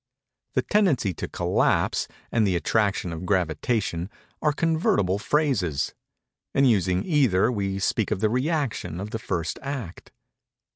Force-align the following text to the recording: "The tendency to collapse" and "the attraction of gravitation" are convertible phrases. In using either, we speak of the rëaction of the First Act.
"The 0.55 0.63
tendency 0.63 1.13
to 1.13 1.27
collapse" 1.27 2.07
and 2.31 2.47
"the 2.47 2.55
attraction 2.55 3.13
of 3.13 3.23
gravitation" 3.27 4.09
are 4.41 4.51
convertible 4.51 5.19
phrases. 5.19 5.93
In 6.55 6.65
using 6.65 7.03
either, 7.05 7.51
we 7.51 7.77
speak 7.77 8.09
of 8.09 8.19
the 8.19 8.27
rëaction 8.27 8.99
of 8.99 9.11
the 9.11 9.19
First 9.19 9.59
Act. 9.61 10.11